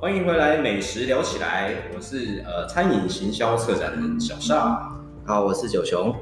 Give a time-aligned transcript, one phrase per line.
[0.00, 1.74] 欢迎回来，美食聊起来。
[1.92, 4.96] 我是呃餐饮行销策展人小尚。
[5.26, 6.14] 好，我是九雄。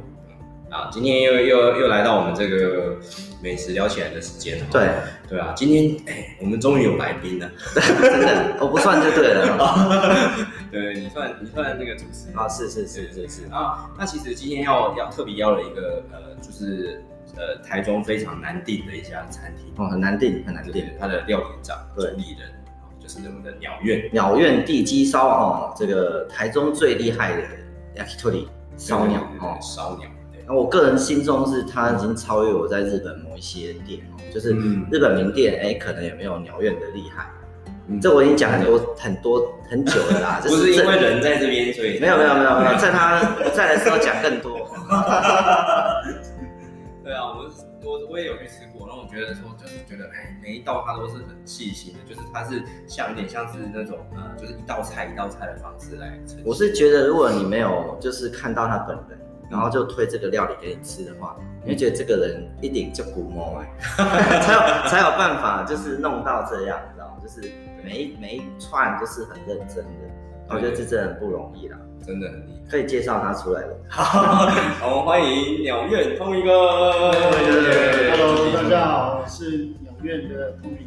[0.70, 2.96] 啊，今天又又又来到我们这个
[3.42, 4.58] 美食聊起来的时间。
[4.72, 4.88] 对
[5.28, 7.50] 对啊，今天哎、欸，我们终于有来宾了。
[7.74, 10.24] 真的，我不算就对了。
[10.72, 13.90] 对，你算你算那个主持人啊，是是是是是啊。
[13.98, 17.04] 那其实今天要要特别邀了一个呃，就是
[17.36, 20.86] 呃台中非常难订的一家餐厅哦，很难订，很难订。
[20.98, 22.50] 他的料理长主理人。
[23.06, 27.42] 就是我们的鸟苑，鸟苑地鸡烧哦，这个台中最厉害的
[27.94, 30.08] yakitori 烧鸟哦，烧鸟。
[30.48, 34.50] 那我个人心中是，它已经超越我在日本某一些店哦，就是
[34.90, 37.30] 日本名店，哎，可能也没有鸟苑的厉害。
[37.88, 44.58] 嗯，这我已经讲很多很多很久了啦， 不是因为人在这边，所以没有没有没有没有，在他不在的时候讲更多。
[47.04, 47.48] 对啊，我
[47.86, 56.18] 我我也有去吃过，然后我觉得说就是觉得哎，每一道它都是很细心的，就是它是像有点像是那种呃，就是一道菜一道菜的方式来。
[56.44, 67.16] 我是觉得如果你没有就是看到他本人，然后就推这个料理给你吃的话，你会觉得这个人一点就古摸哎， 才有才有办法就是弄到这样，你知道吗？
[67.22, 67.40] 就是
[67.84, 70.10] 每一每一串都是很认真的，
[70.48, 71.76] 我觉得这真的很不容易啦。
[72.06, 73.76] 真的很厉害，可以介绍他出来了。
[73.90, 77.12] 好，我们欢迎鸟苑 Tommy 哥。
[77.12, 80.86] Hello，大家好，我是鸟院的 Tommy。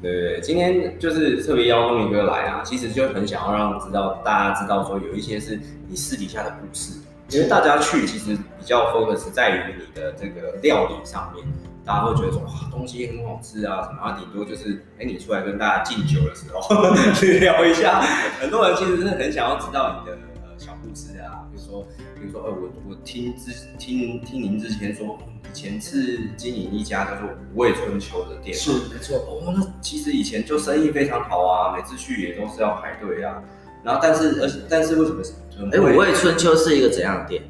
[0.00, 11.44] 对对对，今天就是特别邀 Tommy 哥来啊，其实就很想要让知道大家知道说有一些是你私底下的故事，因为大家去其实比较 focus 在于你的这个料理上面，
[11.84, 18.00] 大家会觉得说哇东西很好吃啊什么啊，顶多就是哎你出来跟大家敬酒的时候 去聊一下，
[18.40, 20.16] 很多人其实是很想要知道你的。
[20.60, 25.18] 小故事啊，比如说，比如说，呃，我我听之听听您之前说，
[25.50, 29.16] 以前是经营一家叫做五味春秋的店，是没错。
[29.20, 33.42] 哦，那其实以前就生意非常好啊，每次去也都是要排队啊。
[33.82, 35.32] 然后，但是，而且，但是为什么是？
[35.72, 37.42] 哎、欸，五味春秋是一个怎样的店？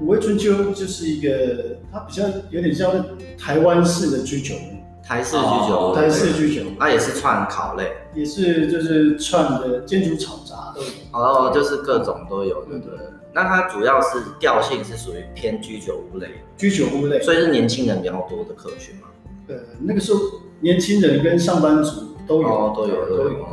[0.00, 2.90] 五味春秋就是一个，它比较有点像
[3.38, 4.74] 台湾式的居酒屋。
[5.06, 10.88] 台式居酒屋，台式居酒屋，它也是串烤类，也是就是串的煎煮炒炸都有。
[11.12, 12.98] 哦，就是各种都有，对不对？
[13.34, 19.08] 那它主要是调性是属于偏居酒屋类，居酒屋类，所以是年轻人比较多的客群嘛。
[19.48, 20.20] 呃，那个时候
[20.60, 23.46] 年轻人跟上班族都有，哦，都有都有。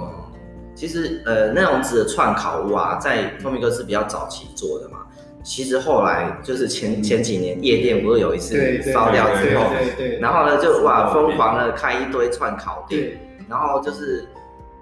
[0.74, 5.00] 其实呃，那种子的串烤屋啊，在 Tommy 哥是比较早期做的嘛。
[5.44, 9.66] 其实后来就是前前几年夜店不是有一次烧掉之后，
[10.20, 13.20] 然后呢就哇疯狂的开一堆串烤店，
[13.50, 14.28] 然后就是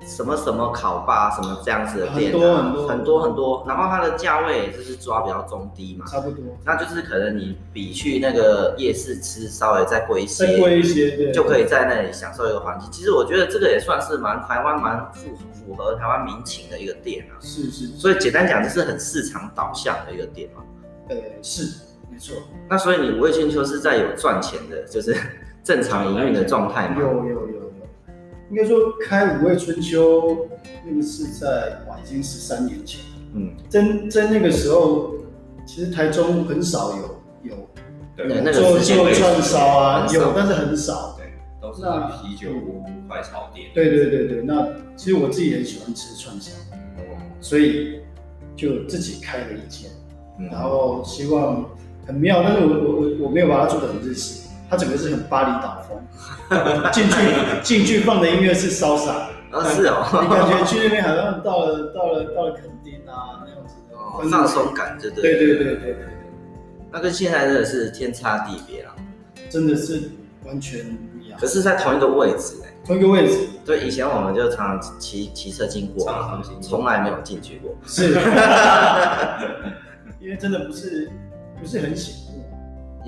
[0.05, 12.89] 什么什么烤吧什么这样子的店，很多很多很多很多，然后它的价位就是抓比较中低嘛，差不多，那就是可能你比去那个夜市吃稍微再贵一些，再贵一些，就可以在那里享受一个环境。
[12.91, 20.63] 其实我觉得这个也算是蛮台湾蛮符符合台湾民情的一个店啊，是是，所以简单讲就是很市场导向的一个店嘛。
[21.09, 21.63] 呃，是
[22.09, 22.35] 没错。
[22.69, 25.15] 那所以你五味千秋是在有赚钱的，就是
[25.63, 26.95] 正常营运的状态吗？
[26.99, 27.58] 有有有有。
[28.49, 30.47] 应该说开五味春秋，
[30.85, 33.01] 那个是在哇，已经十三年前。
[33.33, 35.13] 嗯，在在那个时候，
[35.65, 37.69] 其实台中很少有有
[38.15, 41.15] 对做做串烧啊，有但是很少。
[41.15, 41.81] 对，都是
[42.23, 43.69] 啤酒屋、快炒店。
[43.73, 46.51] 对对对对，那其实我自己很喜欢吃串烧，
[47.39, 48.01] 所以
[48.55, 49.91] 就自己开了一间。
[50.51, 51.69] 然后希望
[52.07, 56.01] 很妙，但是我我我我没有把它做的很日式，它整个是很巴厘岛风。
[56.91, 57.15] 进去
[57.61, 59.11] 进去放的音乐是 salsa，
[59.51, 65.95] 啊是哦，你感觉去那边好像到了到了到了垦丁啊那样子的，哦，放松感对对对对对对对，
[66.91, 68.95] 那跟现在真的是天差地别啊，
[69.49, 70.09] 真的是
[70.45, 71.39] 完全不一样。
[71.39, 76.11] 可是，在同一个位置哎，同一个位置，对，以前我们就常常骑骑车经过，
[76.61, 78.17] 从来没有进去过，是。
[80.19, 81.09] 因为真的不是
[81.61, 82.25] 不是很醒。
[82.25, 82.28] 目，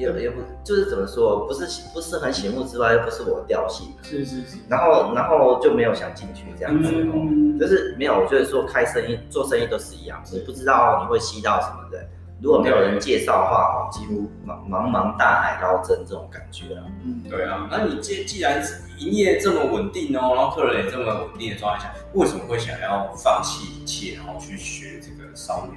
[0.01, 12.05] 也也不就是怎么说，不是不是很醒目之外，又不是我调性，是是是，然后然后就没有想进去这样子，嗯、就是没有，我觉得说开生意做生意都是一样，你不知道你会吸到什么人，
[12.41, 16.83] 如果没有人介绍的话，几乎茫茫茫大海捞针这种感觉啊。
[17.05, 18.61] 嗯，对啊，那你既既然
[18.97, 25.75] 营业这么稳定哦，然后客人也这么稳定的状态下，为什么会想要放弃一切，然后去学这个烧鸟？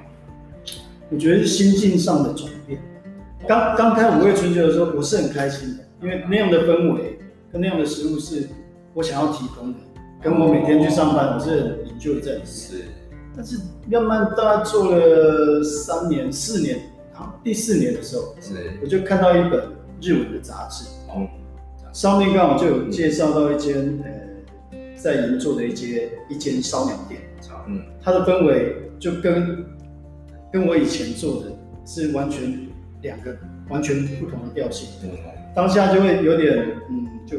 [1.10, 2.82] 我觉得是心境上的转变。
[3.46, 7.18] 刚刚开五味春秋的时候，我是很开心的，因为那样的氛围
[7.52, 8.48] 跟那样的食物是
[8.94, 9.78] 我想要提供的，
[10.22, 12.40] 跟我每天去上班，我是很 enjoy 在里。
[12.44, 12.84] 是，
[13.36, 13.58] 但是
[13.90, 16.78] 慢慢大概做了三年、四年，
[17.12, 19.62] 然后，第四年的时候，是，我就看到一本
[20.00, 21.28] 日文的杂志，哦，
[21.92, 24.10] 上面刚好就有介绍到一间呃
[24.96, 27.20] 在银座的一间一间烧鸟店，
[27.68, 29.64] 嗯，它的氛围就跟
[30.50, 31.50] 跟我以前做的
[31.84, 32.63] 是完全
[33.04, 33.36] 两个
[33.68, 35.10] 完全不同的调性，嗯，
[35.54, 37.36] 当下就会有点嗯，就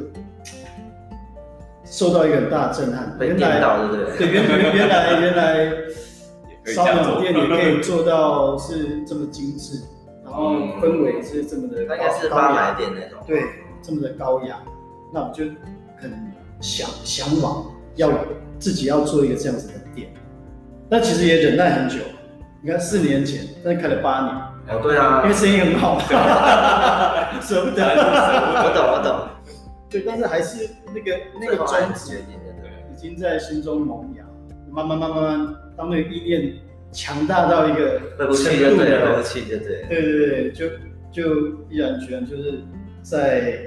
[1.83, 4.17] 受到一个很大的震撼，被电到，对不对？
[4.17, 5.71] 对，原原原来原来
[6.65, 9.81] 烧鸟店也可以做到是这么精致，
[10.23, 13.41] 然后氛围是这么的高，应该是八百店那种，对，
[13.81, 14.61] 这么的高雅，
[15.11, 15.45] 那我就
[15.97, 16.31] 很
[16.61, 17.65] 想向往
[17.95, 18.11] 要
[18.59, 20.09] 自己要做一个这样子的店，
[20.87, 22.03] 那其实也忍耐很久，
[22.61, 24.35] 你看四年前，但是开了八年，
[24.67, 25.99] 哦，对啊，因为生意很好，
[27.41, 29.27] 舍不得，我懂我懂，
[29.89, 32.23] 对，但是还是那个那个宗旨
[32.91, 34.23] 已经在心中萌芽，
[34.71, 36.53] 慢慢慢慢慢，当那个意念
[36.91, 40.67] 强大到一个回不去就对了，回不去就对，对对对，就
[41.11, 42.63] 就毅然决然就是
[43.03, 43.59] 在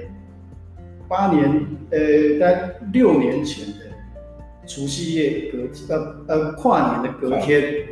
[1.07, 3.85] 八年，呃，大概六年前的
[4.67, 7.85] 除夕夜隔呃呃跨年的隔天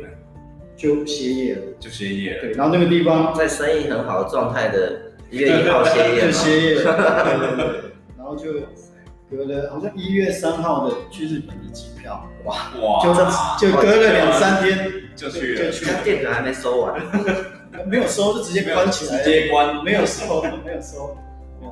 [0.78, 2.40] 就歇业了，就歇业了。
[2.40, 4.98] 对，然后那个地方在生意很好的状态的
[5.30, 8.46] 一月一号歇业，就歇业了，对对对，然后就。
[9.30, 13.12] 隔了好像一月三号的去日本的机票，哇哇，就
[13.60, 16.98] 就隔了两三天就去了，就去了，店可能还没收完，
[17.86, 21.14] 没有收就直接关起来，直接关，没有收，没有收。
[21.60, 21.70] 哇，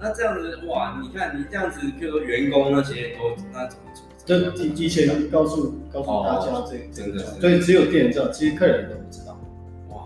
[0.00, 4.04] 那这样子哇，你看你这样子，比如说员工那些都那怎么做？
[4.38, 9.36] 就提提前告诉告诉大家这真的，所以只有店员知道，其实客人都不知道。
[9.88, 9.96] 哇，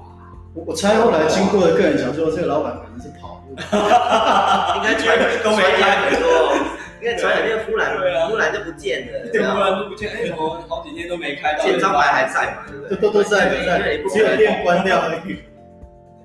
[0.54, 6.54] 我我猜后来经过的客人讲说，这个老板可能是跑路，应该全都没开很多。
[7.04, 8.00] 因为转眼间忽然
[8.30, 11.62] 忽然就不见了，对，忽然就不见，哎，怎么好几天都没开到？
[11.62, 12.62] 店招牌还在嘛？
[12.66, 12.96] 对不对？
[12.96, 15.40] 都都在，都在，只有店关掉而已。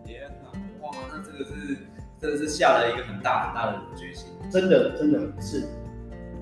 [0.06, 1.75] 天哪，哇，那这个是
[2.22, 5.68] 真的是下了一个很大很大的决心，真的真的是。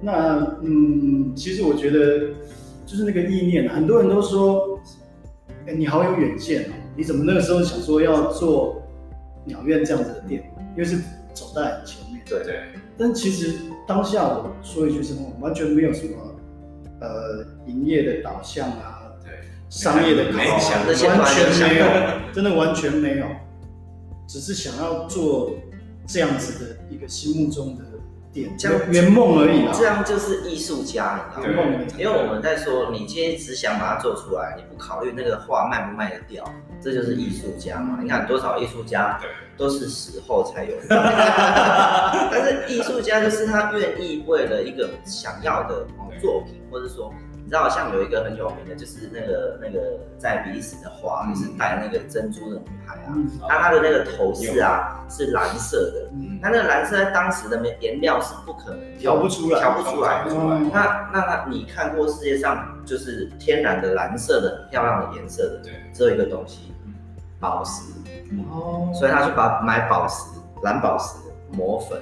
[0.02, 2.30] 那嗯，其实我觉得
[2.86, 4.80] 就是那个意念，很多人都说，
[5.66, 8.82] 哎，你好有远见哦，你怎么那个时候想说要做
[9.46, 10.44] 鸟院这样子的店？
[10.76, 10.98] 因为是
[11.34, 12.22] 走在很前面。
[12.26, 12.62] 对对。
[12.98, 13.54] 但其实
[13.88, 16.16] 当下我说一句什么，完全没有什么
[17.00, 19.32] 呃营业的导向啊，对，
[19.70, 21.86] 商业的考量，完全没有，
[22.34, 23.26] 真的完全没有，
[24.28, 25.52] 只是想要做
[26.06, 27.84] 这样子的一个心目中的
[28.44, 29.74] 店，这样圆梦而已啊。
[29.74, 31.70] 这样就是艺术家，你知道吗？
[31.98, 36.44] 因为我们在说，你今天只想把它做出来，你不考虑那个画卖不卖得掉，
[36.82, 37.98] 这就是艺术家嘛。
[38.02, 39.20] 你看多少艺术家。
[39.58, 40.86] 都是死后才有的，
[42.32, 45.84] 但是艺术家就是他愿意为了一个想要的
[46.22, 47.12] 作品，或者说，
[47.48, 53.16] 你知道像有一个很有名的，就是那个那个在比利时的画，就是戴那个珍珠的女孩啊，
[53.48, 56.12] 那她的那个头饰啊是蓝色的，
[56.42, 60.26] 那那个蓝色在当时的颜料是不可能调不出来，调不出来。
[60.74, 66.74] 那那那你看过世界上就是天然的蓝色的很漂亮的颜色的，只有一个东西，
[67.40, 67.94] 宝石。
[68.52, 71.18] 哦，所以他去把买宝石、蓝宝石
[71.54, 71.98] 磨粉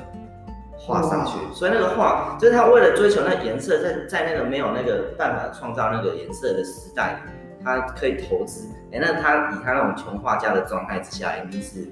[0.86, 7.20] 画上去，所以那个画就是他为了追求那颜色，在在那个没有那个办法创造那个颜色的时代，
[7.64, 8.68] 他可以投资。
[8.92, 11.92] 哎，那他以他那种穷画家的状态之下，一定是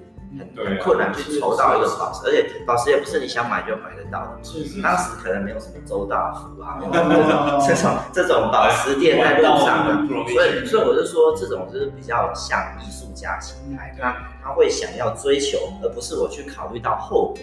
[0.56, 4.82] 很很困难去筹到一个宝石，而且宝石也不是你想买就买得到的。
[4.82, 6.80] 当时可能没有什么周大福啊，
[7.68, 13.04] 这种这种宝石店在路上的，所以所以我就说这种就是比较像艺术。
[13.14, 17.38] 家心态，他他会想要追求，而不是我去考虑到后果。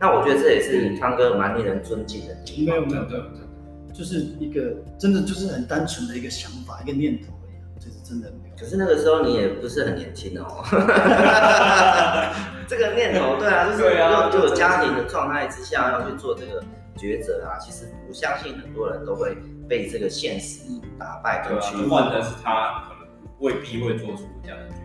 [0.00, 2.36] 那我觉得这也是汤哥蛮令人尊敬的。
[2.58, 3.22] 没有没有没有，
[3.92, 8.54] 就是一个真的就是很单纯的一个想法，一个念头而已，就是真的没有。
[8.56, 10.62] 可是那个时候你也不是很年轻哦。
[12.68, 13.78] 这个念头，对啊，就是
[14.32, 16.62] 就有家庭的状态之下要去做这个
[16.96, 17.58] 抉择啊。
[17.58, 19.34] 其实我相信很多人都会
[19.68, 20.60] 被这个现实
[20.98, 23.08] 打败跟驱换的是他可能
[23.38, 24.82] 未必会做出这样的决定。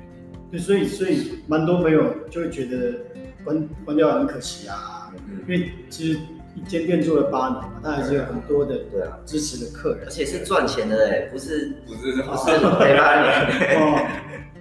[0.49, 2.93] 对，所以所以蛮多朋友就会觉得
[3.43, 6.19] 关关掉很可惜啊，嗯、因为其实
[6.55, 9.17] 一间店做了八年嘛，他还是有很多的对啊。
[9.25, 13.77] 支持的客人，而且是赚钱的哎，不是不是不是陪八年。
[13.81, 14.07] 哦，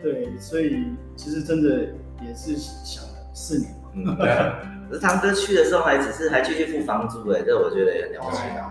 [0.03, 0.85] 对，所以
[1.17, 1.81] 其实真的
[2.27, 4.59] 也是想了四年嘛，嗯，对啊，
[4.89, 8.65] 可是堂哥去的时候还只是还继续付房租哎，这我觉得也很了不起的，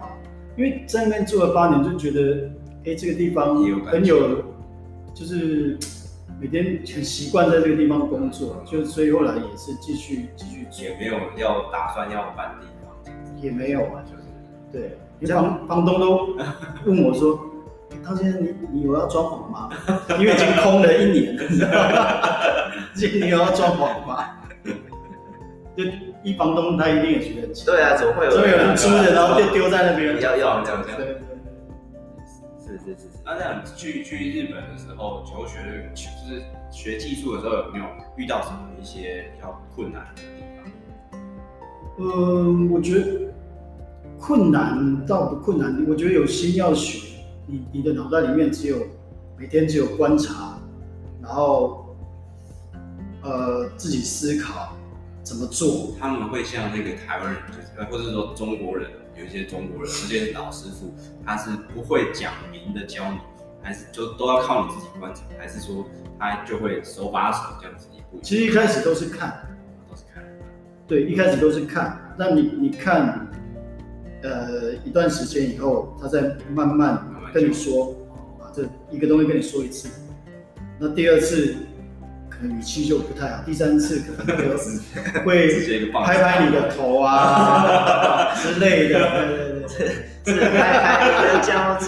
[0.57, 2.49] 因为在那边住了八年就觉得
[2.85, 4.43] 哎这个地方很有
[5.13, 5.77] 就是。
[6.41, 14.23] 每天很习惯在这个地方工作，就所以后来也是继续继续，也没有要打算要搬地方，也没有啊，就是
[14.71, 16.35] 对，房房东都
[16.85, 17.39] 问我说
[18.03, 19.69] ：“汤先生，你你有要装潢吗？
[20.19, 22.17] 因为已经空了一年了，你知道吗？
[22.95, 24.25] 你有要装潢吗？”
[25.77, 25.83] 就
[26.23, 27.75] 一房东他一定也觉得很奇怪。
[27.75, 28.31] 对啊，怎么会有？
[28.31, 30.19] 总有人租的，然后就丢在那边。
[30.19, 30.99] 要要这样这样。
[32.71, 33.09] 是是是是。
[33.25, 37.85] 那这样去去日本的时候求学，就是学技术的时候，有没有
[38.15, 40.71] 遇到什么一些比较困难的地方？
[41.99, 43.33] 嗯，我觉得
[44.17, 47.09] 困难倒不困难，我觉得有心要学。
[47.47, 48.77] 你你的脑袋里面只有
[49.37, 50.57] 每天只有观察，
[51.21, 51.95] 然后
[53.23, 54.73] 呃自己思考
[55.21, 55.93] 怎么做。
[55.99, 58.89] 他们会像那个台湾人，就是或者说中国人，
[59.21, 60.93] 有一些中国人，这些老师傅，
[61.25, 63.19] 他是不会讲明的教你，
[63.61, 65.85] 还是就都要靠你自己观察，还是说
[66.19, 68.19] 他就会手把手这样子一步？
[68.23, 69.47] 其实一开始都是看，
[69.89, 70.23] 都是看。
[70.87, 72.13] 对，一开始都是看。
[72.17, 73.27] 那你你看，
[74.23, 77.07] 呃，一段时间以后，他再慢慢。
[77.33, 77.95] 跟你说，
[78.41, 79.87] 啊，这一个东西跟你说一次，
[80.77, 81.55] 那第二次
[82.43, 84.37] 语气就不太好，第三次可能
[85.25, 88.99] 会 拍拍你的头啊 之类的，
[89.67, 89.85] 对对
[90.25, 91.85] 对，是拍拍你的脚趾，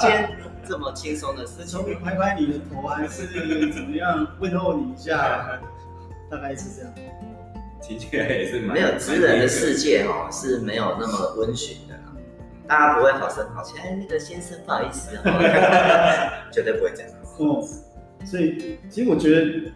[0.00, 0.28] 今天
[0.68, 3.26] 这么轻松的事情，拍拍你的头还是
[3.72, 5.60] 怎么样问候你一下，
[6.30, 6.92] 大概是这样。
[7.82, 11.94] 听起来也是没有知人的世界哦，是没有那么温驯的。
[12.66, 15.10] 大家不会好声好气，哎，那个先生不好意思，
[16.50, 17.12] 绝对不会这样。
[17.38, 17.62] 哦，
[18.24, 19.72] 所以其实我觉得，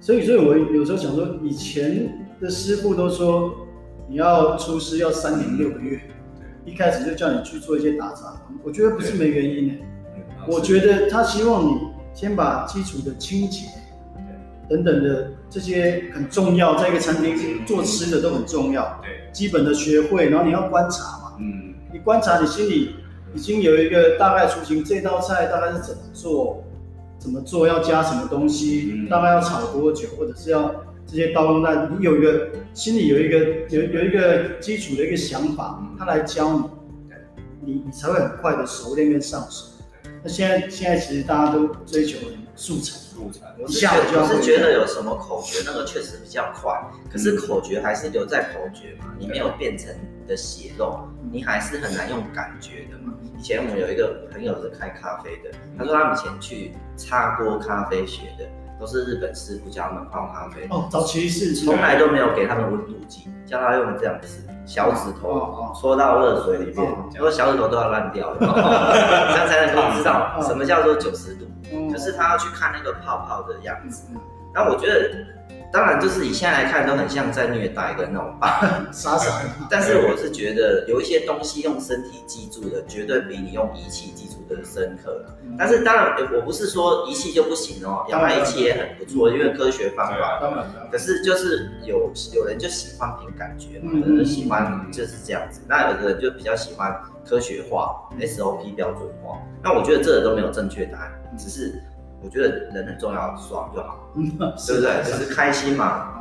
[0.00, 3.54] 所以所以我有时候想说，以前的师傅都说，
[4.08, 6.00] 你要出师要三年六个月，
[6.64, 9.74] 一开始就叫你去做一些打杂，我觉得不是没原因的。
[10.48, 11.80] 我觉得他希望你
[12.14, 13.66] 先把基础的清洁
[14.68, 21.74] 等等的这些很重要，在一个餐厅做吃的都很重要，对，基本的学会，然后你要观察嘛，嗯。
[21.92, 22.96] 你观察，你心里
[23.32, 26.62] 已经有一个大概雏形，这道菜大概是怎么做，
[27.26, 30.72] 怎么做要加什么东西，嗯、大概要炒多久，或者是要
[31.04, 36.70] 这些刀工，那你有一个心里有一个有有一个基础的一个想法，他来教
[37.64, 39.66] 你，你你才会很快的熟练跟上手。
[40.22, 42.16] 那现在现在其实大家都追求
[42.56, 42.98] 速成。
[43.58, 46.72] 我是觉得，我是觉得有什么口诀，那个确实比较快。
[47.10, 53.12] 可是口诀还是留在口诀嘛，你没有变成你的血肉，你还是很难用感觉的嘛。
[53.38, 58.44] 以前我们有一个朋友是开咖啡的，他说他以前去擦锅咖啡学的，
[58.80, 60.66] 都是日本师傅教他们泡咖啡。
[60.70, 68.38] 哦，早期是从来都没有给他们温度计，教他用这样子，小指头戳到热水里面，他说小指头都要烂掉了，
[69.32, 71.46] 这样才能够知道什么叫做九十度。
[71.70, 74.04] 就是他要去看那个泡泡的样子，
[74.54, 75.10] 然后我觉得，
[75.72, 79.48] 当然就是以现在来看都很像在虐待的那种吧，傻傻的。
[79.70, 85.24] 但是我是觉得有一些东西用身体记住的，绝对比你用仪器记住的深刻。
[85.58, 90.38] 但是当然，我不是说仪器就不行哦，仰拍仪器也很不错，因为科学方法。
[90.40, 90.64] 当然。
[90.90, 95.60] 可是就是有有人就喜欢凭感觉嘛，有人喜欢就是这样子。
[95.68, 99.38] 那有的人就比较喜欢科学化，SOP 标准化。
[99.62, 101.12] 那我觉得这个都没有正确答案。
[101.36, 101.82] 只是
[102.22, 105.02] 我觉得人很重要，爽就好， 对不对？
[105.04, 106.12] 就是开心嘛。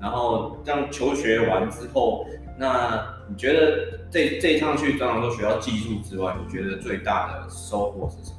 [0.00, 2.26] 然后这样求学完之后，
[2.60, 8.36] 那你觉得这这一趟去张长洲学到技术之外，你觉得最大的收获是什么？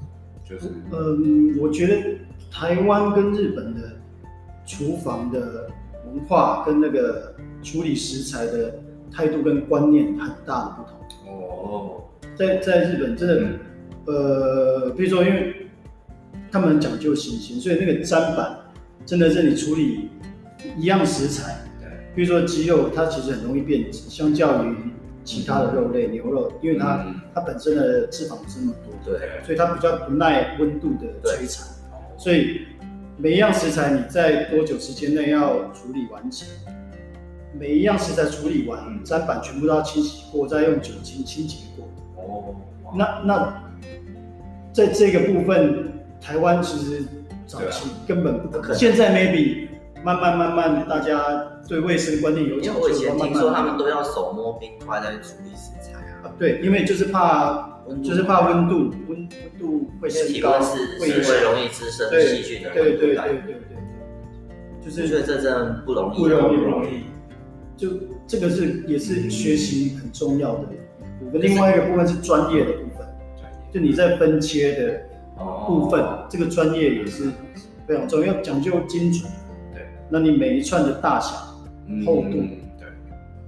[0.47, 2.19] 就是嗯，我觉得
[2.51, 3.93] 台湾跟日本的
[4.65, 5.67] 厨房的
[6.05, 8.75] 文化跟那个处理食材的
[9.11, 11.33] 态度跟观念很大的不同。
[11.33, 12.03] 哦，
[12.35, 13.41] 在在日本真的。
[13.41, 13.59] 嗯
[14.07, 15.67] 呃，比如说，因为
[16.51, 18.57] 他们讲究新鲜，所以那个砧板
[19.05, 20.09] 真的是你处理
[20.75, 21.60] 一样食材，对，
[22.15, 24.75] 比如说鸡肉，它其实很容易变质，相较于
[25.23, 31.67] 其他的肉类，嗯、牛肉，因为它、嗯、它本身的脂肪不是那么多，对，所以它比较不耐温度的摧残，
[32.17, 32.61] 所以
[33.17, 36.47] 每一样食材你在多久时间内要处理完成？
[37.59, 41.85] 每一样食材处理完，砧板全部都要清洗过，再用酒精清洁过。
[42.23, 42.55] 哦，
[42.95, 43.63] 那那。
[44.73, 45.91] 在这个部分，
[46.21, 47.03] 台湾其实
[47.45, 48.77] 早期根本不可能。
[48.77, 49.67] 现在 maybe
[50.03, 51.15] 慢慢慢慢，大家
[51.67, 52.81] 对卫生观念有讲究。
[52.81, 56.33] 我以前听说他们都要手摸冰块在处理食材啊。
[56.39, 59.29] 对，因为就是怕，就是怕温度，温温
[59.59, 60.59] 度会升高，
[60.99, 62.71] 会会容易滋生细菌的。
[62.71, 63.61] 对对对对对，
[64.83, 67.03] 就是这真的不容易，不容易不容易。
[67.77, 67.89] 就
[68.27, 70.63] 这个是也是学习很重要的
[71.19, 71.41] 部分。
[71.41, 73.07] 另外一个部分是专业的部分。
[73.73, 75.01] 就你在分切的
[75.67, 77.31] 部分，哦、这个专业也是
[77.87, 79.31] 非常重，要讲究精准。
[80.11, 81.35] 对，那你每一串的大小、
[81.87, 82.31] 嗯、厚度，
[82.77, 82.87] 对，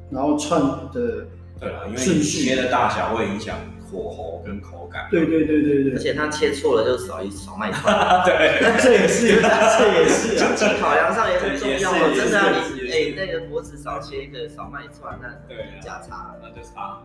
[0.10, 0.62] 然后串
[0.94, 1.28] 的
[1.60, 3.56] 对了，因为切的大小会影响
[3.92, 5.08] 火候跟口感。
[5.12, 5.94] 对对对对对。
[5.94, 7.94] 而且它切错了就少一少卖一串。
[8.26, 10.36] 对，这也是，这也是。
[10.36, 17.02] 经济考量上也很重要哦，真的啊，你哎那个脖子少切一个，少卖一串，那对价差，那就差。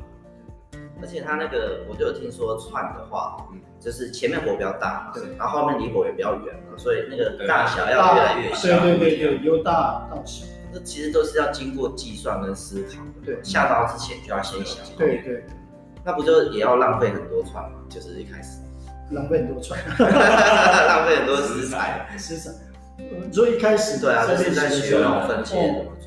[1.01, 8.81] 而且它那个，我就有听说串的话，嗯，就是前面火比较大，对，然后后面离火也比较远嘛，所以那个大小要越来越小。
[8.81, 10.45] 对对对，由大到小。
[10.73, 13.25] 这其实都是要经过计算跟思考的。
[13.25, 14.85] 对，下刀之前就要先想。
[14.99, 15.45] 对对。
[16.05, 17.79] 那不就也要浪费很多串吗？
[17.89, 18.61] 就是一开始。
[19.11, 19.81] 浪费很多串。
[19.99, 22.07] 浪费很多食材。
[22.19, 22.51] 食材。
[23.33, 25.57] 所以一开始对啊，就是在学那种分切。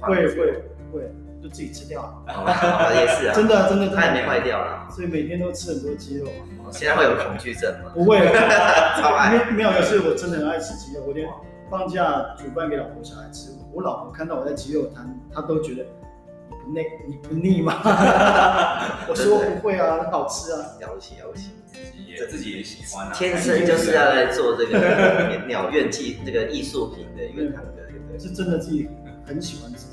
[0.02, 0.64] 会会
[0.94, 1.12] 会。
[1.42, 6.28] 就自己吃掉了， 也是啊，真的真的，它也没坏掉了，所以每天都吃很多鸡肉。
[6.72, 7.92] 现在会有恐惧症吗？
[7.94, 8.20] 不会，
[9.02, 9.52] 超爱。
[9.52, 11.28] 没有有是，我真的很爱吃鸡肉，我连
[11.70, 15.84] 放假煮饭给老婆小孩吃，我老婆看到我在鸡肉摊，她都觉得
[16.50, 17.74] 你不腻，你不腻吗？
[19.10, 28.20] 我说不会啊，很好吃啊，了不起了不起，自己也自己也喜欢啊，天生就是要来做这个鸟院祭这个艺术品的一个堂哥，对不对？
[28.20, 28.88] 是真的自己
[29.26, 29.88] 很喜欢吃。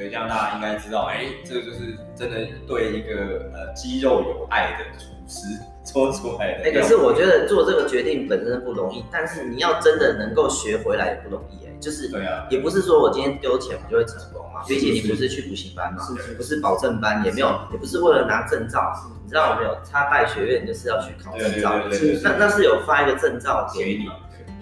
[0.00, 5.46] 所以这样大家应该知道，哎、欸，这个就是真的对一个呃肌肉有爱的厨师
[5.84, 6.64] 做出来的。
[6.64, 11.76] 哎、欸，可是我觉得做这个决定本身不容易，但是你要真的能够学回来也不容易哎。
[11.78, 14.62] 就是，对啊，也不是说我今天丢钱我就会成功嘛。
[14.66, 18.94] 毕竟你不是去补习班嘛，是不是保证班，也没有，也不是为了拿证照。
[19.22, 19.76] 你知道有没有？
[19.92, 21.74] 他带学院就是要去考证照，
[22.22, 24.06] 那那是有发一个证照给你。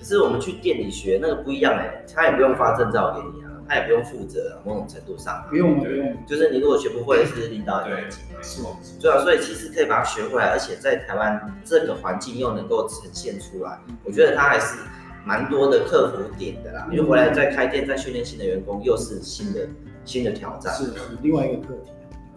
[0.01, 3.48] 可是我们去店里学那个不一样哎，他也不用发证照给你啊。
[3.69, 14.79] 他也不用负责，某种程度上不用不用，就是你如果学不会，是领导有问题嘛，是对啊，所以其实可以把它学回来，而且在台湾这个环境又能够呈现出来，我觉得他还是
[15.25, 16.89] 蛮多的克服点的啦。
[16.91, 19.69] 因为回来再开店，再训练新的员工，又是新的
[20.05, 21.91] 新的挑战，是另外一个课题，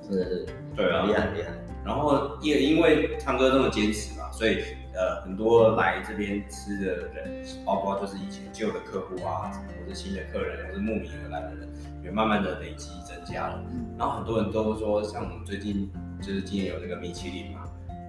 [0.09, 0.45] 真的是
[0.75, 1.53] 对啊，厉害厉害。
[1.85, 4.61] 然后也因为汤哥这么坚持嘛，所以。
[4.93, 11.69] 呃，很多来这边吃的人，包括就是以前旧的客户啊，或者新的客人，或是慕名而来的人，
[12.03, 13.63] 也慢慢的累积增加了。
[13.97, 15.89] 然后很多人都说，像我们最近
[16.21, 17.61] 就是今年有那个米其林嘛，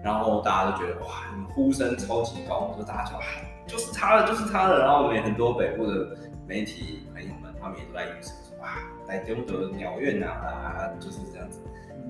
[0.02, 3.22] 然后大家都觉得哇，你呼声超级高，说大家就啊，
[3.68, 4.80] 就是他了，就是他了。
[4.80, 6.16] 然后我们也很多北部的
[6.48, 11.60] 媒体朋友们，他们也都在预测说哇，来丢得鸟院呐啊，就是这样子。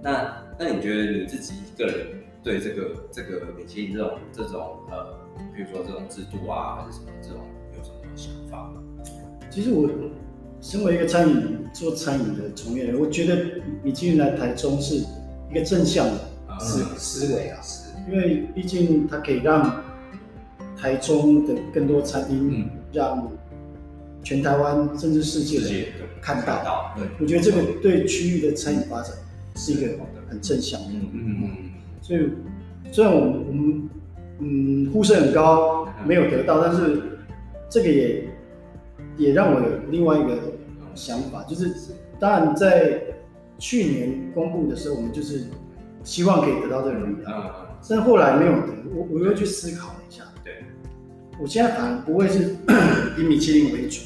[0.02, 2.22] 那那你觉得你自己个人？
[2.42, 5.16] 对这个这个米其林这种这种呃，
[5.54, 7.38] 比如说这种制度啊，还是什么这种，
[7.76, 8.82] 有什么想法吗？
[9.50, 9.88] 其实我
[10.60, 14.96] 身为一个餐饮做餐饮的从业人，我觉得米其林来台中是
[15.50, 16.18] 一个正向的
[16.58, 19.82] 思思维啊，是，因为毕竟它可以让
[20.76, 23.30] 台中的更多餐厅，让
[24.24, 25.86] 全台湾甚至世界的
[26.20, 26.92] 看到。
[26.96, 29.12] 对，我觉得这个对区域的餐饮发展
[29.54, 30.88] 是一个很正向的。
[30.90, 31.71] 嗯嗯嗯。
[32.02, 32.28] 所以，
[32.90, 33.88] 虽然我们我们
[34.40, 37.00] 嗯呼声很高，没有得到，但是
[37.70, 38.28] 这个也
[39.16, 40.36] 也让我有另外一个
[40.96, 41.72] 想法，就是
[42.18, 43.00] 当然在
[43.56, 45.44] 去年公布的时候，我们就是
[46.02, 47.54] 希望可以得到这个荣耀，
[47.88, 50.64] 但是后来没有得，我我又去思考了一下，对，
[51.40, 52.56] 我现在反而不会是
[53.16, 54.00] 以米其林为主，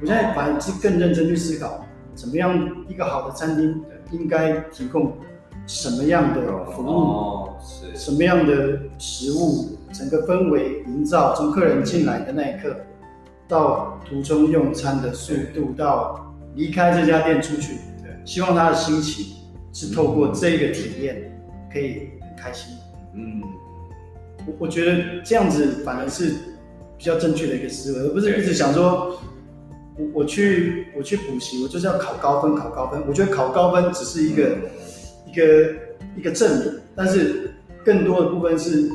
[0.00, 1.84] 我现在反而是更认真去思考，
[2.14, 3.82] 怎么样一个好的餐厅
[4.12, 5.12] 应该提供。
[5.66, 7.56] 什么样的服务，哦、
[7.94, 12.74] 什么样的食物，整个氛围营造，从客人进来的那一刻，
[13.46, 19.26] 到途中用餐的速度，到离开这家店出去，对希望他的心情
[19.72, 21.40] 是透过这个体验
[21.72, 22.74] 可以很开心。
[23.14, 23.40] 嗯，
[24.46, 26.34] 我我觉得这样子反而是
[26.98, 29.20] 比较正确的一个思维，而不是一直想说，
[29.96, 33.00] 我我去我去补习，我就是要考高分，考高分。
[33.06, 34.56] 我觉得考高分只是一个。
[35.30, 35.74] 一个
[36.16, 37.52] 一个证明，但是
[37.84, 38.90] 更多的部分是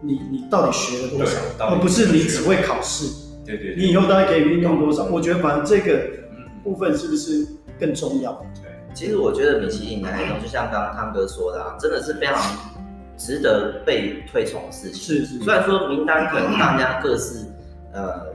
[0.00, 3.28] 你你到底学了多少，而不是你只会考试。
[3.44, 5.04] 对对，你以后到底可以运用多少？
[5.04, 6.08] 我觉得反正这个
[6.62, 7.46] 部分是不是
[7.78, 8.32] 更重要？
[8.62, 12.36] 对，其实我觉得米其林来说，就像刚刚汤哥说的啊，真的是非常
[13.18, 15.18] 值得被推崇的事情。
[15.18, 17.46] 是是，虽然说名单可能大家各自
[17.92, 18.26] 呃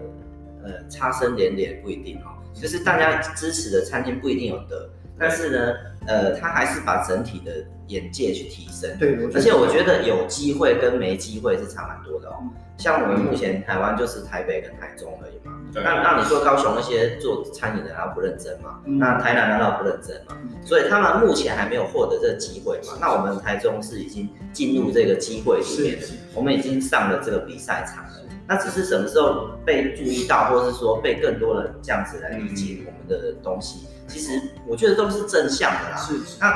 [0.64, 4.90] 呃差生连连不一定哦，就是大家支持的餐厅不一定有得。
[5.18, 5.74] 但是呢，
[6.08, 7.52] 呃，他还是把整体的
[7.88, 8.98] 眼界去提升。
[9.00, 12.36] 对，而且我觉得有机会跟没机会是差蛮多的哦。
[12.78, 15.54] 像我们目前台湾就是台北跟台中而已嘛。
[15.74, 15.82] 对。
[15.82, 18.82] 那那你说高雄那些做餐饮的难道不认真吗？
[18.84, 20.38] 那台南难道不认真吗？
[20.66, 22.98] 所以他们目前还没有获得这个机会嘛。
[23.00, 25.98] 那我们台中是已经进入这个机会里面，
[26.34, 28.12] 我们已经上了这个比赛场了。
[28.48, 33.88] 那只是什么时候被注意到，或是说被更多人这样子来理解我们的东西？
[34.08, 35.98] 其实我觉得都是正向的啦。
[35.98, 36.54] 是，那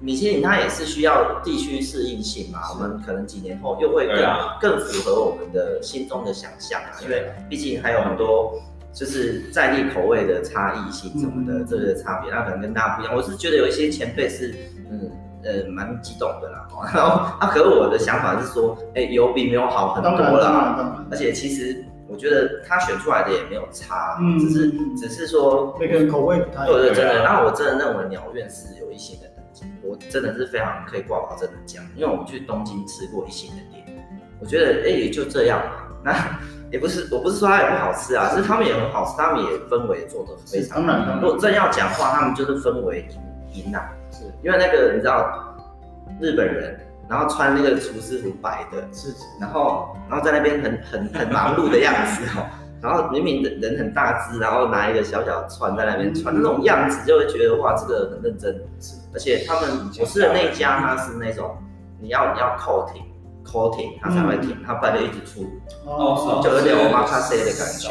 [0.00, 8.54] 米其林它也是需要地区适应性嘛，我们可能几年后又会更、啊、更符合我们的心中的想象啊，因为毕竟还有很多
[8.92, 13.14] 就是在地口味的差异性什么的，这个差别，那可能跟大家不一样。
[13.16, 14.54] 我是觉得有一些前辈是
[14.90, 15.10] 嗯
[15.42, 21.84] 呃蛮激动的啦，然后啊，可是我的想法是说，哎、欸，有比没有好很多啦，而且其实。
[22.10, 26.78] 我觉得他选出来的也没有差，嗯、只是只是说每个人口味不太一样。
[26.78, 27.22] 对对，真的。
[27.22, 33.84] 然后我真的认为鸟院是有一星的等级，我真的是非常可以挂保证的讲，因为我们去东京吃过一星的店，
[34.40, 35.72] 我觉得哎也就这样嘛。
[36.02, 36.14] 那
[36.72, 40.88] 也不是，我不是说它也不好吃啊，是他们也很好吃，他们也氛围做的非常好。
[40.88, 43.06] 当然，如果真要讲话，他们就是氛围
[43.52, 45.56] 赢啊，是因为那个你知道
[46.20, 46.80] 日本人。
[47.08, 52.44] 然后穿那个厨师服白的，是，然后然后在那边很很很忙碌的样子哦，
[52.82, 58.54] 然后明明人很大只，然后拿一个小小串在那边穿那种样子，就会觉得哇，这个很认真。
[58.78, 61.56] 是，而且他们我吃的那一家，他是那种
[61.98, 63.02] 你要你要扣停
[63.42, 65.46] 扣停，他才会停，他不然就一直出，
[65.86, 67.88] 哦，就有点我妈卡西的感觉，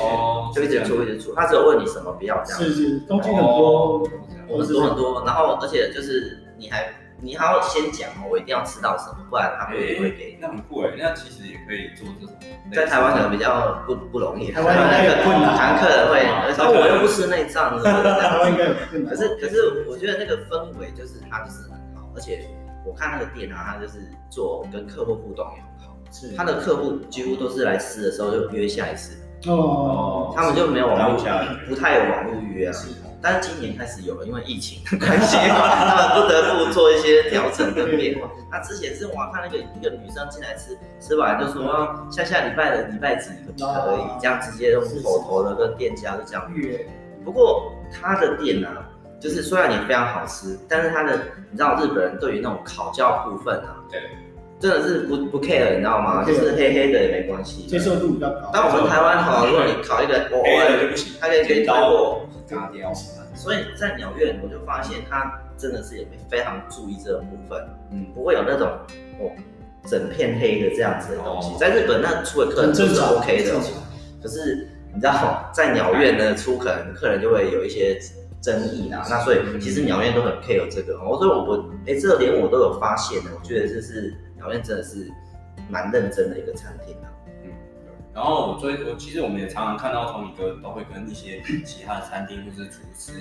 [0.54, 2.62] 就一直出一直出，他只有问你什么不要这样。
[2.62, 4.08] 是是，东西很多
[4.48, 6.86] 很多很多，然后而且就是你还。
[7.22, 10.38] 你还要先讲哦，我一定要吃到什么，不然他们不会给你。
[10.40, 12.36] 那很酷哎，那其实也可以做这种。
[12.72, 18.66] 在台湾可能比较不不容易，台湾那个困难，常客人会，然后我又不吃内脏， 台湾应该
[19.10, 22.48] 可是可是我觉得那个氛围就是它就是很好，而且
[22.86, 24.00] 我看那个店啊，它就是
[24.30, 26.36] 做跟客户互动也很好，是。
[26.36, 29.18] 他的客户几乎都是来吃的时候就约下一次。
[29.48, 31.18] 哦，他们就没有网络，
[31.68, 32.74] 不太有网络约啊。
[33.30, 38.32] 但是今年开始有了，因为疫情的关系， 他们不得不做一些调整跟变化。
[38.50, 46.88] 那之前是我看那个一个女生进来吃，吃完就说下下礼拜的礼拜几可以，这样直接用口头的跟店家就这样预约。
[47.26, 48.70] 不过他的店呢，
[49.20, 51.20] 就是虽然也非常好吃，但是他的
[51.52, 54.00] 你知道日本人对于那种烤焦部分啊，对，
[54.58, 56.24] 真的是不不 care，你知道吗？
[56.24, 58.52] 就是黑黑的也没关系，接受度比较高。
[58.54, 62.22] 但我们台湾哈，如果你烤一个黑的就不行，他可以给你刀过。
[62.50, 62.94] 嘎掉，
[63.38, 68.68] 所以在鸟院我就发现他真的是也非常注意这个部分，嗯，不会有那种
[69.20, 69.32] 哦
[69.86, 71.56] 整片黑的这样子的东西。
[71.58, 73.54] 在日本那出的客人都是 OK 的，
[74.22, 78.00] 可是你知道在鸟院呢出可能客人就会有一些
[78.42, 79.06] 争议啦。
[79.10, 85.08] 那所以其实鸟院都很 care 这个，哦，所以我我哎这个连我都有发现的，我觉得这是鸟院真的是
[85.70, 87.08] 蛮认真的一个餐厅啊。
[88.18, 93.12] 然后我最我其实我们也常常看到 Tony 哥都会跟一些其他的餐厅或是厨师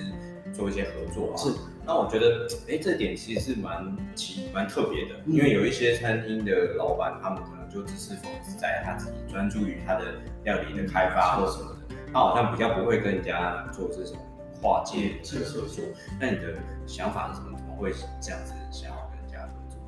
[0.54, 1.36] 做一些合作啊。
[1.36, 1.50] 是。
[1.84, 14.16] 那我觉得，哎，这点其实是蛮奇蛮特别的，因为有一些餐厅的老板，他们可能就只是 focus 在他自己专注于他的料理的开发或什么的，他好像比较不会跟人家做这种
[14.62, 15.84] 跨界的合作。
[16.18, 16.54] 那你的
[16.86, 17.58] 想法是什么？
[17.58, 19.78] 怎么会这样子想要跟人家合作？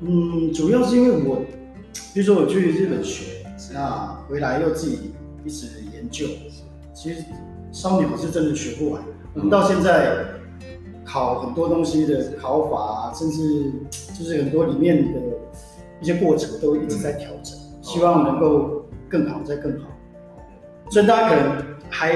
[0.00, 1.44] 嗯，主要是因为我，
[2.12, 3.38] 比如说我去日本学。
[3.72, 5.12] 那回来又自己
[5.44, 6.26] 一直研究，
[6.94, 7.22] 其实
[7.70, 9.02] 烧鸟是真的学不完。
[9.34, 10.24] 我们到现在
[11.04, 13.70] 考很多东西的考法，甚至
[14.18, 15.20] 就是很多里面的
[16.00, 19.88] 一些过程都一直在调整，希望能够更好再更好。
[20.90, 22.14] 所以大家可能还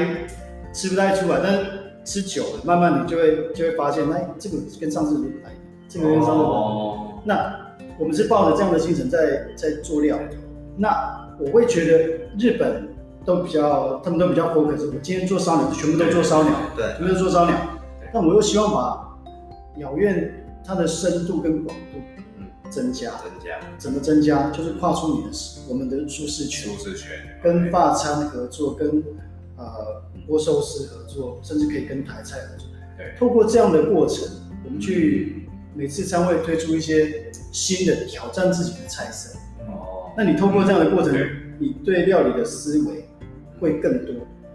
[0.72, 1.66] 吃不太出来，但是
[2.04, 7.22] 吃久了，慢慢你就会就会发现，哎，这个跟上次不太一样，这个跟上次不太一样。
[7.24, 7.54] 那
[7.98, 10.18] 我们是抱着这样的精神在在做料，
[10.76, 11.22] 那。
[11.38, 12.88] 我会觉得日本
[13.24, 14.86] 都比较，他们都比较 focus。
[14.86, 17.56] 我今天做烧鸟，全部都做烧鸟，对，全部都做烧鸟。
[18.12, 19.18] 但我又希望把
[19.76, 21.98] 鸟苑它的深度跟广度
[22.70, 24.50] 增加，增加，怎么增加？
[24.50, 25.28] 就是跨出你的
[25.68, 27.10] 我们的舒适圈，舒适圈，
[27.42, 29.02] 跟发餐合作，跟
[29.56, 32.68] 呃锅寿司合作，甚至可以跟台菜合作。
[32.96, 34.28] 对，透过这样的过程，
[34.64, 39.36] 我们去每次餐会推出一些新的挑战自己的菜色。
[40.16, 41.12] 那你通过这样的过程，
[41.58, 43.04] 你对料理的思维
[43.58, 44.14] 会更多、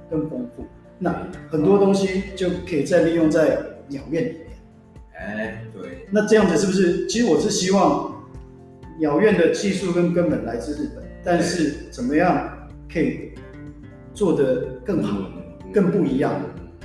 [0.10, 0.66] 更丰富。
[0.98, 4.48] 那很多东西就可以再利用在鸟院里面。
[5.18, 6.08] 哎，对。
[6.12, 7.08] 那这样子是不是？
[7.08, 8.24] 其实我是希望
[9.00, 13.34] 鸟院的技术跟根本来自日本，但是怎么样可以
[14.14, 15.30] 做得更好、
[15.74, 16.34] 更不一样？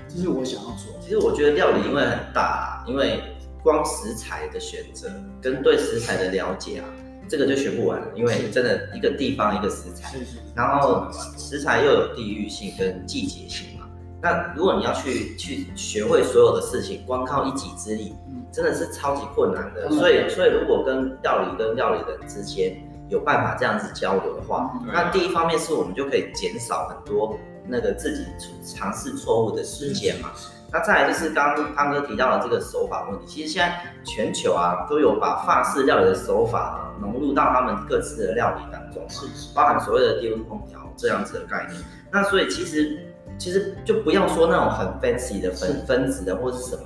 [0.08, 0.96] 这是我想要做。
[1.00, 3.20] 其实我觉得料理因为很大，因为
[3.62, 5.10] 光食材的选择
[5.40, 6.84] 跟对食材的了解啊。
[7.28, 10.16] 这个就学不完了，因为真的一个地方一个食材，
[10.54, 13.86] 然后食材又有地域性跟季节性嘛。
[14.22, 18.14] 那如果你要去去学会所有的事情，光靠一己之力，
[18.50, 19.90] 真的是超级困难的。
[19.90, 22.76] 所以，所以如果跟料理跟料理人之间
[23.10, 28.24] 有办法这样子交流的话，那第一方面是我们就可以减少很多那个自己
[28.64, 30.30] 尝试错误的时间嘛。
[30.74, 41.80] 那再来就是刚刚汤哥提到的这个手法问题，其实现在全球啊都有把法式料理的手法融入到他们各自的料理当中，是包含所谓的低温烹调这样子的概念。
[42.10, 42.98] 那所以其实
[43.38, 46.82] 其实就不要说那种很 fancy 的分分子的或是什么。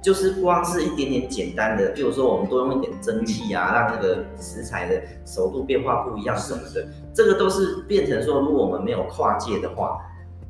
[0.00, 9.98] 就是光是一点点简单的，比如说我们多用一点蒸汽啊，让那个食材的熟度变化不一样什么的，这个都是变成说，如果我们没有跨界的话，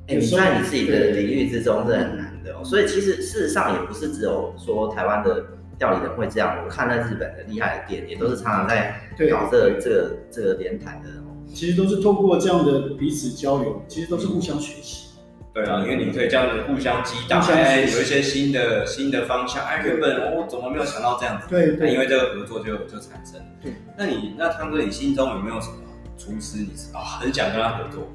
[0.07, 2.65] 哎，你在你自己的领域之中是很难的哦。
[2.65, 5.45] 所以其实事实上也不是只有说台湾的
[5.79, 11.37] 料理人会这样，我看在日本的厉害的店也都是常常在搞这个这个这个联谈的哦。
[11.55, 15.07] 其实都是透过这样的彼此交流，其实都是互相学习。
[15.55, 21.47] 对啊，因为你可以这样子互相激荡，哎，有一些新的新的方向，哎，原本我怎么没有想到这样子？
[21.49, 23.41] 对，对，因为这个合作就就产生。
[23.61, 25.75] 对，那你那汤哥，你心中有没有什么
[26.17, 28.07] 厨师，你是啊很想跟他合作？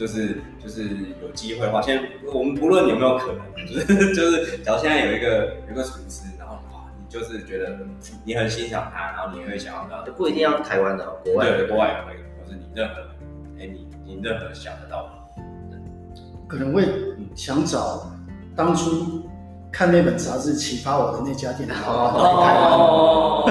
[0.00, 0.88] 就是就是
[1.20, 3.84] 有机会的话，现在我们不论有没有可能，就是
[4.16, 7.76] 就是，假如现在有一个有一个厨师，然后哇，你就是觉得
[8.24, 12.94] 你很欣赏他，然后你会想要跟他，不一定要台湾的，国外对，国外也可以，或是你任何
[13.58, 15.10] 哎你你任何想得到的。
[16.48, 16.88] 可能会
[17.36, 18.10] 想找
[18.56, 19.28] 当初
[19.70, 23.44] 看那本杂志启发我的那家店哦，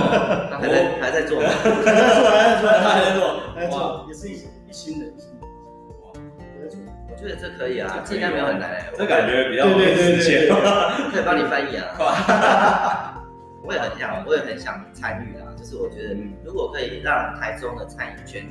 [0.59, 3.21] 还在 还在做，还在做，还在做，
[3.53, 5.05] 还在做，也是一一新的，
[7.19, 10.49] 觉得这可以啊，这应该没有很难，这感觉比较对对对对，
[11.11, 13.23] 可以帮你翻译啊。
[13.63, 18.43] 我也很想，我也很想参与啊，就是我觉得如果可以让台中的餐饮圈。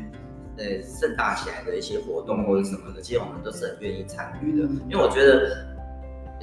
[0.61, 5.57] 呃，盛大起来的一些活动或者什么的，其实我们都是很愿意参与的，因为我觉得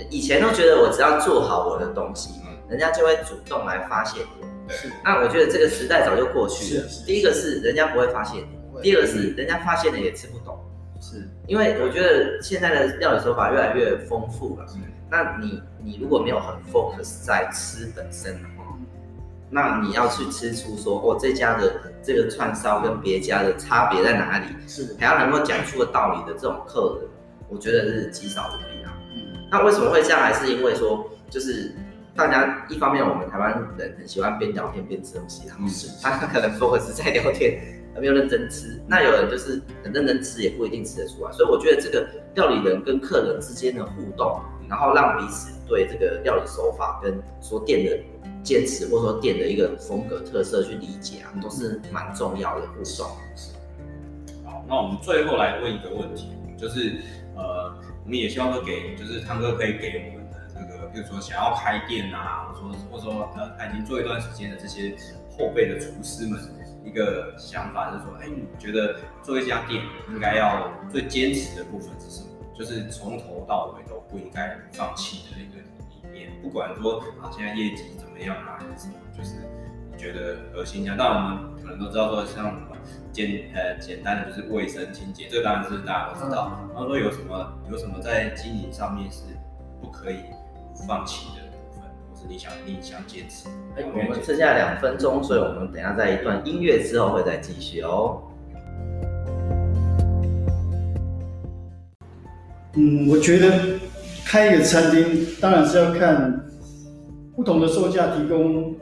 [0.09, 4.71] 以前都觉得我只要做好我的东西，人家就会主动来发现我。
[4.71, 6.85] 是，那我觉得这个时代早就过去了。
[7.05, 10.29] 第一个是人家不会发现你，第二个是人家发现了也吃。
[11.05, 14.65] 是，因为我觉得现在的料理手法越来越丰富了。
[15.07, 18.75] 那你你如果没有很 focus 在吃本身的话，
[19.51, 24.47] 那你要去吃出说，哦，这家的这个串烧跟别家的差别在哪里？
[24.67, 27.09] 是还要能够讲出个道理的这种客人，
[27.49, 28.97] 我觉得是极少无比啊。
[29.13, 30.19] 嗯，那为什么会这样？
[30.19, 31.71] 还是因为说，就是
[32.15, 37.61] 大家一方面我们台湾人很喜欢边聊天边吃东西，然后是他可能 focus 在聊天，
[37.95, 38.79] 而没有认真吃。
[38.87, 41.31] 那有人就是很认真吃，也不一定吃得出来。
[41.31, 47.97] 所以我觉得这个料理人跟客人之间的互动，然后让彼此对这个料理手法跟说店的。
[48.45, 53.05] 坚持或者说店的一个风格特色去理解啊，都是蛮重要的步骤。
[54.45, 56.93] 好，那我们最后来问一个问题，就是
[57.35, 64.95] 呃，我们也希望说给，就是汤哥可以给我们的这个，比如说想要开店啊，或者说或者说呃，他已经做一段时间的这些
[65.31, 66.39] 后辈的厨师们
[66.85, 72.29] 一个想法，就是说，哎，你觉得做一家店应该要最坚持的部分是什么？
[72.57, 77.83] 就是从头到尾都不应该放弃的一个理念，不管说啊，现在业绩。
[78.15, 78.57] 怎么样啊？
[78.57, 78.93] 还是什么？
[79.17, 79.35] 就是
[79.91, 80.95] 你觉得核心啊？
[80.97, 82.77] 当然我们可能都知道说，像什么
[83.11, 86.57] 简呃简单的就是卫生清洁，这当然是大家都知道。
[86.69, 89.23] 然后说有什么有什么在经营上面是
[89.81, 90.19] 不可以
[90.87, 91.43] 放弃的，
[92.25, 93.47] 是你想你想坚持？
[93.77, 98.21] 哎，我们剩下两分钟，所以我们等下在一段音乐之后会再继续哦。
[102.73, 103.79] 嗯，我觉得
[104.25, 106.41] 开一个餐厅，当然是要看。
[107.35, 108.73] 不同的售价提供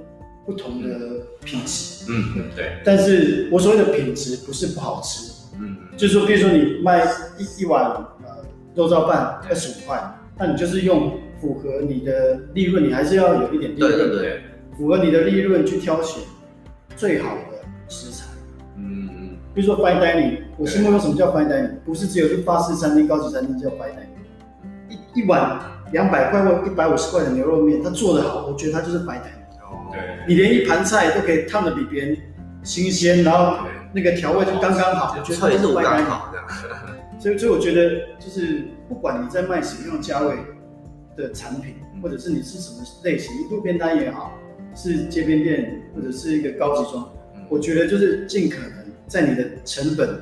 [0.45, 2.73] 不同的品质，嗯，对。
[2.86, 7.03] 但是我所谓的品质不是不好吃，嗯，就是说，比如说你卖
[7.39, 7.84] 一一碗
[8.21, 9.99] 呃肉燥饭二十五块，
[10.38, 14.41] 那你就是用符合你的利润，你还是要有一点利润，对对对，
[14.77, 16.23] 符合你的利润去挑选
[16.95, 17.58] 最好的
[17.89, 18.27] 食材，
[18.77, 19.29] 嗯嗯。
[19.53, 21.75] 比如说 fine dining，我心目中什么叫 fine dining？
[21.84, 25.60] 不是只有去法式餐厅、高级餐厅叫 fine dining，一一碗。
[25.91, 29.25] 两百块或一百五十块的牛肉面，他做得好，我觉得他就是白带。
[29.62, 32.17] 哦，对，你连一盘菜都可以烫的比别人
[32.63, 36.03] 新鲜，然后那个调味就刚刚好，我觉得他就是白带。
[37.21, 40.36] 所以，所以我觉得就是不管你在卖什么样的价位
[41.15, 44.38] 的产品，或者是你是什么类型，路边摊也好，
[44.76, 47.12] 是街边店或者是一个高级装，
[47.49, 50.21] 我觉得就是尽可能在你的成本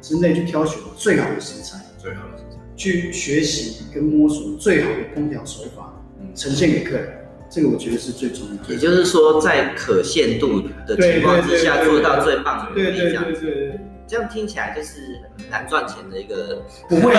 [0.00, 2.56] 之内去挑选最好的食材，最好的食材。
[2.76, 5.98] 去学习跟摸索最好的烹调手法，
[6.34, 8.74] 呈现给客人，这个我觉得是最重要的。
[8.74, 13.80] 也就是说，在可限度的情况之下，做到最棒的对对，这样子。
[14.08, 16.62] 这样听起来就是很难赚钱的一个。
[16.88, 17.10] 不会，不会，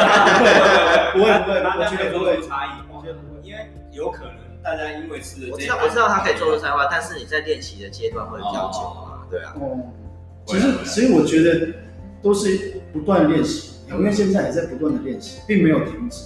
[1.13, 1.57] 不会，不会。
[1.75, 2.86] 我觉得不会差异，我
[3.43, 5.51] 因为有可能大家因为吃的。
[5.51, 9.25] 我知道，我知道他可以做出菜花，但是你在练习的阶段会比较久嘛？
[9.29, 9.55] 对啊。
[9.59, 9.79] 哦。
[10.45, 11.73] 其实，所以我觉得
[12.21, 13.75] 都是不断练习。
[13.89, 16.25] 因为现在也在不断的练习，并没有停止。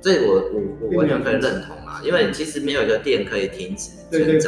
[0.00, 4.40] 这我我我完全可以认同啊，因为其实没有一个店可以停止成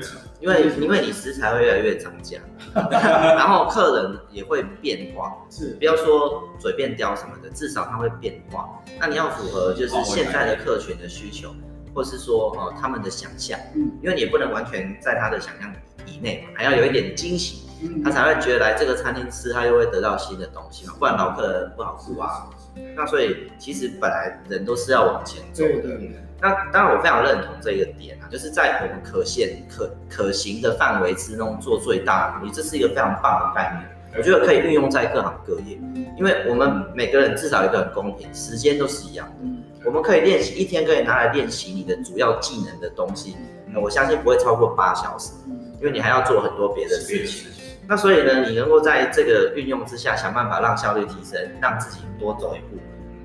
[0.00, 2.38] 长，因为因为你食材会越来越涨价，
[2.74, 5.74] 然后客人也会变化，是。
[5.78, 8.68] 不要说嘴变刁什么的，至少它会变化。
[9.00, 11.54] 那你要符合就是现在的客群的需求，
[11.94, 15.72] 或是说哦他们的想象，嗯，因为你也不能完全在他的想象
[16.06, 17.67] 以内嘛，还要有一点惊喜，
[18.04, 22.48] 他才会觉得来这个餐厅吃，他又会得到新的东西嘛，不然老客人不好顾啊。
[22.96, 25.70] 那所以其实本来人都是要往前走的。
[25.70, 26.16] 对对对。
[26.40, 33.88] 那当然我非常认同这一个点啊，就是在我们可现可可行的范围之中做最大的努力，这是一个非常棒的概念。
[34.16, 35.78] 我觉得可以运用在各行各业，
[36.16, 39.48] 因为我们每个人至少一个很公平，时间都是一样的。
[39.84, 43.36] 我们可以练习一天可以拿来练习你的主要技能的东西，
[43.74, 45.32] 我相信不会超过八小时，
[45.80, 47.50] 因为你还要做很多别的事情。
[47.88, 52.78] 那所以呢，你能够在这个运用之下，想办法让效率提升，让自己多走一步。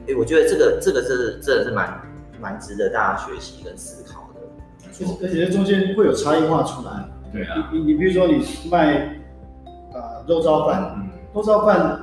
[0.07, 2.01] 哎，我觉得这个这个是真的是蛮
[2.39, 4.39] 蛮值得大家学习跟思考的。
[4.89, 6.91] 其实而且中间会有差异化出来。
[7.33, 7.69] 对啊。
[7.73, 9.19] 你你比如说你卖
[9.91, 11.99] 啊肉燥饭，肉燥饭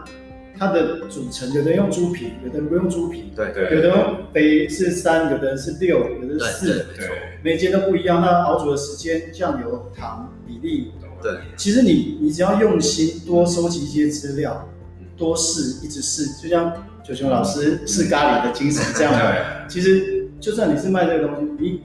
[0.58, 3.32] 它的组成，有的用猪皮，有的不用猪皮。
[3.34, 3.74] 对对。
[3.74, 6.86] 有的用肥是三，有的是六，有的是四。
[6.94, 7.08] 对。
[7.42, 10.92] 每间都不一样，那熬煮的时间、酱油、糖比例。
[11.22, 14.68] 对，其实你你只要用心多收集一些资料，
[15.16, 16.72] 多试，一直试，就像
[17.04, 19.68] 九雄老师试咖喱的精神这样的。
[19.68, 21.82] 其实就算你是卖这个东西，你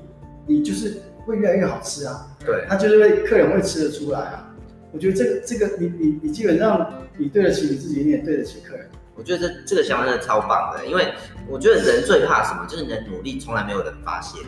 [0.48, 2.28] 你就是会越来越好吃啊。
[2.45, 4.54] 对，他就是会客人会吃得出来啊。
[4.91, 8.88] 我觉得这个这个你你你基本上你对得起你自己，你也对得起客人。
[9.15, 11.13] 我觉得这这个想法真的超棒的，因为
[11.50, 14.41] 我觉得人最怕什么，就是你的努力从来没有人发现。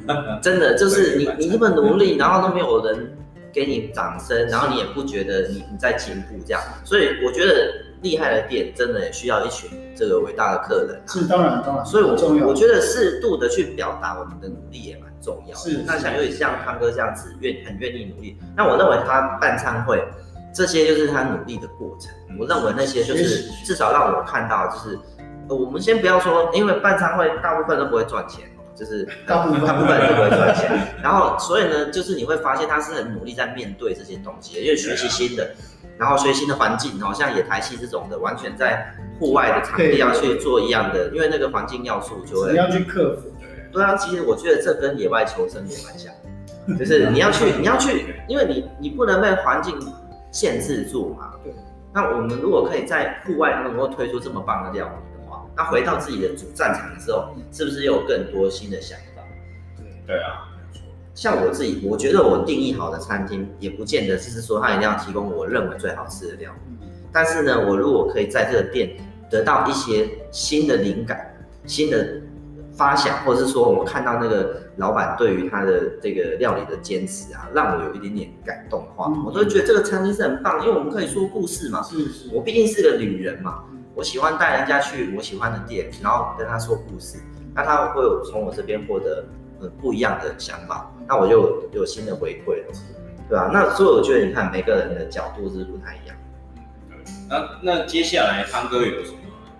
[0.42, 3.12] 真的就是你你那么努力，然后都没有人。
[3.52, 11.00] 给你掌声，然后你也不觉得你你在进步这样，所以我觉得厉害的店真的也需要一群这个伟大的客人。
[11.06, 12.12] 是当然当然，所以我
[12.46, 15.60] 我觉得适度的去表达我们的努力也蛮重要的。
[15.60, 20.02] 是，那像有点像康哥这样子愿很愿意努力，那我认为他办餐会
[20.54, 22.10] 这些就是他努力的过程。
[22.38, 24.98] 我认为那些就是至少让我看到，就是
[25.48, 28.48] 我们先不要说，因为办餐会大部分都不会赚钱。
[28.80, 30.70] 就是大部分大部分都不会赚钱，
[31.02, 35.50] 然后所以呢，就是你会发现他是很努力在面对这些东西，因为学习新的，
[35.98, 43.30] 然后学习新的环境，好像野台戏这种的，完全在户外的场地要去做一样的，因为那个环境要素就会你要去克服。
[43.70, 46.10] 对啊，其实我觉得这跟野外求生也蛮像，
[46.78, 49.78] 就是你要去你要去，因为你你不能被环境
[50.30, 51.32] 限制住嘛。
[51.44, 51.52] 对。
[51.92, 55.09] 那我们如果可以在户外能够推出这么棒的料理。
[55.60, 59.22] 他回到自己的主战场的时候，是不是又有更多新的想法？
[59.76, 60.86] 对对啊，没错。
[61.14, 66.88] 像我自己，我觉得我定义好的餐厅，也不见得就是说他一定要提供我认为最好吃的料理。
[67.12, 68.96] 但是呢，我如果可以在这个店
[69.28, 71.30] 得到一些新的灵感、
[71.66, 72.22] 新的
[72.72, 81.82] 发想，或者是说我看到那个老板对于他的这个料理的坚持啊，让我有一点点感动的话，我都觉得这个餐厅是很棒，因为我们可以说故事嘛。
[81.82, 83.64] 是是，我毕竟是个旅人嘛。
[83.94, 87.18] 我喜欢带人家去我喜欢的店，然后跟他说故事，
[87.54, 89.24] 那他会有从我这边获得
[89.60, 92.72] 呃不一样的想法，那我就有，有新的回馈了，
[93.28, 93.50] 对吧？
[93.52, 96.16] 那所以我觉得你看每个人的角度是不太一样。
[96.88, 96.98] 对，
[97.28, 99.18] 那那接下来汤哥有什么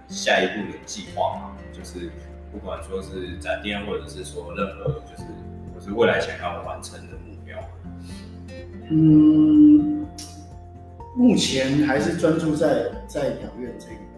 [0.09, 1.57] 下一步的计划吗？
[1.73, 2.11] 就是
[2.53, 5.25] 不管说是展店，或者是说任何就是
[5.75, 7.59] 或是未来想要完成的目标。
[8.91, 10.07] 嗯，
[11.17, 14.10] 目前还是专注在在鸟院这个。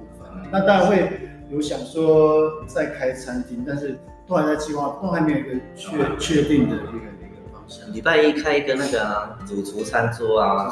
[0.52, 1.10] 那当然会
[1.50, 7.90] 有想说再开餐厅，但是都还在计划，都还没有一个确确定的一个一个方向。
[7.92, 10.38] 礼拜一开一个那个、啊、主厨餐桌。
[10.38, 10.70] 啊，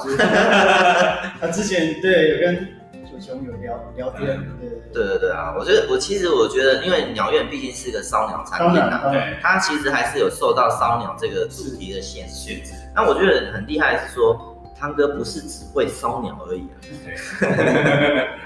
[1.40, 2.69] 他之前对有跟
[3.11, 5.19] 九雄有聊聊天，对对对。
[5.19, 12.75] 对啊，我觉得我其实我觉得，因为鸟院毕竟是个烧鸟餐厅啊，对，它其实还是有受到烧鸟这个主题的限限制。
[12.95, 16.77] 那我觉得很厉害的是说，汤哥不是只会烧鸟而已啊，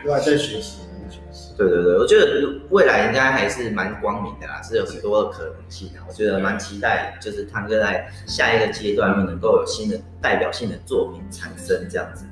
[0.04, 0.78] 对， 还在学习。
[1.56, 2.24] 对对对，我觉得
[2.70, 6.00] 未来应该还是蛮光明的啦，是有很多的可能性的。
[6.08, 12.26] 我觉得蛮期待，就是汤哥在下一个阶段能够有新的代表性的作品产生这样子。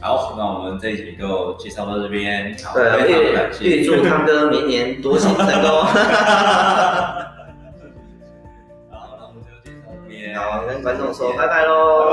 [0.00, 2.56] 好，那我们这一集就介绍到这边。
[2.72, 5.68] 对，预预祝汤哥明年多行成功。
[8.90, 10.34] 好，那我们就介绍这边。
[10.38, 12.08] 好，跟观众说拜拜喽。